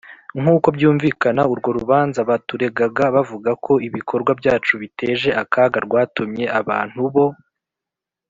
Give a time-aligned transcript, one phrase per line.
[0.41, 7.27] Nk uko byumvikana urwo rubanza baturegaga bavuga ko ibikorwa byacu biteje akaga rwatumye abantu bo